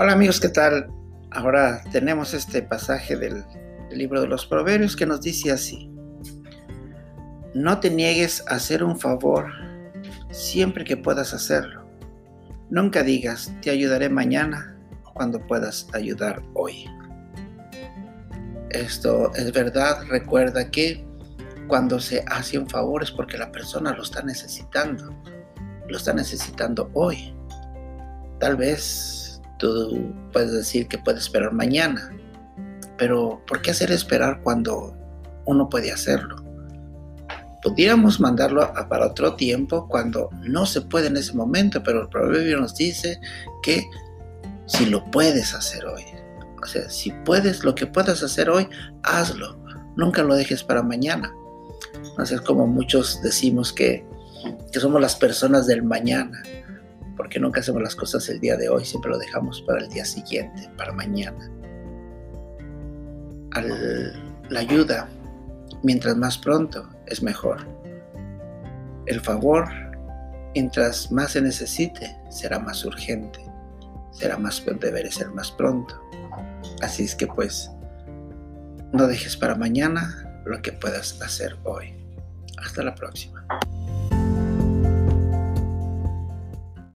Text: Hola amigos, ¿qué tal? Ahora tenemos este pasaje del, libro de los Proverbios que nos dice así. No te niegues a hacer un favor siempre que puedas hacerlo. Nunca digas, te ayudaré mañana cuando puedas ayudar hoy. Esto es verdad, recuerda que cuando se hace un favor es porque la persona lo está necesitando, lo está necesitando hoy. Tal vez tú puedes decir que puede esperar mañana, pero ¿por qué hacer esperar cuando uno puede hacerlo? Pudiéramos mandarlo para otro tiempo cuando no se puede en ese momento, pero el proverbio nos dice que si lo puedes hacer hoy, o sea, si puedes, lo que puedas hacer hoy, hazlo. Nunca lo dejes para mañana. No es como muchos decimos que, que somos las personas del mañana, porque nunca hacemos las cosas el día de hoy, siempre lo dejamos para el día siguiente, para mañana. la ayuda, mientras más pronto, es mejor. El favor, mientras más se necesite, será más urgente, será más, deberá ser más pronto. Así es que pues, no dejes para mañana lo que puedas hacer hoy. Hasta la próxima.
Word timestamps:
Hola 0.00 0.12
amigos, 0.12 0.38
¿qué 0.38 0.48
tal? 0.48 0.92
Ahora 1.32 1.82
tenemos 1.90 2.32
este 2.32 2.62
pasaje 2.62 3.16
del, 3.16 3.44
libro 3.90 4.20
de 4.20 4.28
los 4.28 4.46
Proverbios 4.46 4.94
que 4.94 5.06
nos 5.06 5.22
dice 5.22 5.50
así. 5.50 5.90
No 7.52 7.80
te 7.80 7.90
niegues 7.90 8.44
a 8.46 8.54
hacer 8.54 8.84
un 8.84 8.96
favor 9.00 9.50
siempre 10.30 10.84
que 10.84 10.96
puedas 10.96 11.34
hacerlo. 11.34 11.84
Nunca 12.70 13.02
digas, 13.02 13.52
te 13.60 13.70
ayudaré 13.70 14.08
mañana 14.08 14.78
cuando 15.14 15.44
puedas 15.44 15.88
ayudar 15.92 16.44
hoy. 16.54 16.84
Esto 18.70 19.34
es 19.34 19.52
verdad, 19.52 20.04
recuerda 20.08 20.70
que 20.70 21.04
cuando 21.66 21.98
se 21.98 22.24
hace 22.28 22.56
un 22.56 22.70
favor 22.70 23.02
es 23.02 23.10
porque 23.10 23.36
la 23.36 23.50
persona 23.50 23.94
lo 23.94 24.04
está 24.04 24.22
necesitando, 24.22 25.12
lo 25.88 25.96
está 25.96 26.12
necesitando 26.12 26.88
hoy. 26.94 27.34
Tal 28.38 28.56
vez 28.56 29.27
tú 29.58 30.12
puedes 30.32 30.52
decir 30.52 30.88
que 30.88 30.98
puede 30.98 31.18
esperar 31.18 31.52
mañana, 31.52 32.10
pero 32.96 33.42
¿por 33.46 33.62
qué 33.62 33.70
hacer 33.70 33.90
esperar 33.92 34.40
cuando 34.42 34.96
uno 35.46 35.68
puede 35.68 35.92
hacerlo? 35.92 36.36
Pudiéramos 37.62 38.20
mandarlo 38.20 38.72
para 38.88 39.06
otro 39.06 39.34
tiempo 39.34 39.88
cuando 39.88 40.30
no 40.42 40.64
se 40.64 40.80
puede 40.80 41.08
en 41.08 41.16
ese 41.16 41.34
momento, 41.34 41.82
pero 41.82 42.02
el 42.02 42.08
proverbio 42.08 42.60
nos 42.60 42.74
dice 42.74 43.20
que 43.62 43.84
si 44.66 44.86
lo 44.86 45.04
puedes 45.10 45.54
hacer 45.54 45.84
hoy, 45.86 46.04
o 46.62 46.66
sea, 46.66 46.88
si 46.90 47.10
puedes, 47.24 47.64
lo 47.64 47.74
que 47.74 47.86
puedas 47.86 48.22
hacer 48.22 48.50
hoy, 48.50 48.68
hazlo. 49.02 49.56
Nunca 49.96 50.22
lo 50.22 50.34
dejes 50.34 50.62
para 50.62 50.82
mañana. 50.82 51.32
No 52.16 52.24
es 52.24 52.40
como 52.42 52.66
muchos 52.66 53.22
decimos 53.22 53.72
que, 53.72 54.04
que 54.72 54.80
somos 54.80 55.00
las 55.00 55.16
personas 55.16 55.66
del 55.66 55.82
mañana, 55.82 56.42
porque 57.18 57.40
nunca 57.40 57.60
hacemos 57.60 57.82
las 57.82 57.96
cosas 57.96 58.26
el 58.28 58.40
día 58.40 58.56
de 58.56 58.68
hoy, 58.68 58.84
siempre 58.84 59.10
lo 59.10 59.18
dejamos 59.18 59.60
para 59.62 59.80
el 59.80 59.90
día 59.90 60.04
siguiente, 60.04 60.70
para 60.78 60.92
mañana. 60.92 61.50
la 64.48 64.60
ayuda, 64.60 65.08
mientras 65.82 66.16
más 66.16 66.38
pronto, 66.38 66.88
es 67.06 67.22
mejor. 67.22 67.66
El 69.06 69.20
favor, 69.20 69.68
mientras 70.54 71.10
más 71.10 71.32
se 71.32 71.42
necesite, 71.42 72.16
será 72.30 72.60
más 72.60 72.84
urgente, 72.84 73.40
será 74.12 74.38
más, 74.38 74.64
deberá 74.80 75.10
ser 75.10 75.28
más 75.32 75.50
pronto. 75.50 76.00
Así 76.82 77.02
es 77.02 77.16
que 77.16 77.26
pues, 77.26 77.68
no 78.92 79.08
dejes 79.08 79.36
para 79.36 79.56
mañana 79.56 80.40
lo 80.46 80.62
que 80.62 80.72
puedas 80.72 81.20
hacer 81.20 81.56
hoy. 81.64 81.94
Hasta 82.58 82.84
la 82.84 82.94
próxima. 82.94 83.44